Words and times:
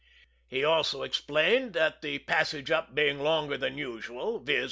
He 0.47 0.63
also 0.63 1.03
explained 1.03 1.73
that, 1.73 2.01
the 2.01 2.17
passage 2.17 2.71
up 2.71 2.95
being 2.95 3.19
longer 3.19 3.55
than 3.55 3.77
usual, 3.77 4.39
viz. 4.39 4.59